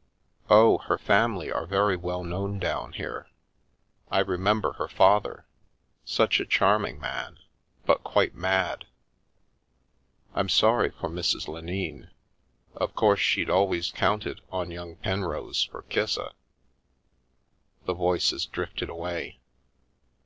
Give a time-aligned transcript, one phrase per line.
[0.48, 3.28] "Oh, her family are very well known down here.
[4.10, 5.44] I remember her father—
[6.06, 7.38] such a charming man,
[7.84, 8.86] but quite mad.
[10.34, 11.46] I'm sorry for Mrs.
[11.46, 12.08] Lenine;
[12.74, 16.32] of course she'd al ways counted on young Penrose for Kissa"
[17.84, 19.40] the voices drifted away.